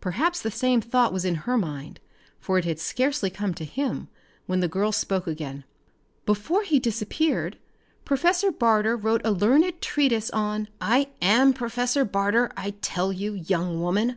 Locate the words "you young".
13.12-13.80